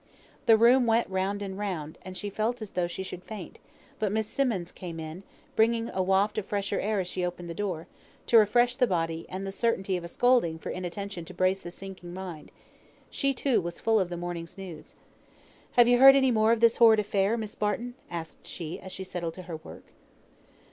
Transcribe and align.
The 0.47 0.57
room 0.57 0.87
went 0.87 1.07
round 1.11 1.43
and 1.43 1.59
round, 1.59 1.99
and 2.01 2.17
she 2.17 2.31
felt 2.31 2.59
as 2.59 2.71
though 2.71 2.87
she 2.87 3.03
should 3.03 3.23
faint; 3.23 3.59
but 3.99 4.11
Miss 4.11 4.25
Simmonds 4.25 4.71
came 4.71 4.99
in, 4.99 5.21
bringing 5.55 5.89
a 5.91 6.01
waft 6.01 6.39
of 6.39 6.47
fresher 6.47 6.79
air 6.79 6.99
as 7.01 7.07
she 7.07 7.23
opened 7.23 7.51
the 7.51 7.53
door, 7.53 7.85
to 8.25 8.39
refresh 8.39 8.75
the 8.75 8.87
body, 8.87 9.27
and 9.29 9.43
the 9.43 9.51
certainty 9.51 9.95
of 9.97 10.03
a 10.03 10.07
scolding 10.07 10.57
for 10.57 10.71
inattention 10.71 11.23
to 11.25 11.35
brace 11.35 11.59
the 11.59 11.69
sinking 11.69 12.15
mind. 12.15 12.51
She, 13.11 13.31
too, 13.31 13.61
was 13.61 13.79
full 13.79 13.99
of 13.99 14.09
the 14.09 14.17
morning's 14.17 14.57
news. 14.57 14.95
"Have 15.73 15.87
you 15.87 15.99
heard 15.99 16.15
any 16.15 16.31
more 16.31 16.51
of 16.51 16.61
this 16.61 16.77
horrid 16.77 16.99
affair, 16.99 17.37
Miss 17.37 17.53
Barton?" 17.53 17.93
asked 18.09 18.47
she, 18.47 18.79
as 18.79 18.91
she 18.91 19.03
settled 19.03 19.35
to 19.35 19.43
her 19.43 19.57
work. 19.57 19.83